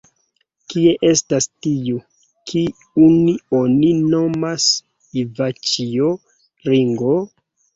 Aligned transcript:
Kie 0.73 0.93
estas 1.09 1.47
tiu, 1.65 1.99
kiun 2.51 3.19
oni 3.59 3.93
nomas 4.15 4.67
Ivaĉjo 5.25 6.11
Ringo? 6.73 7.17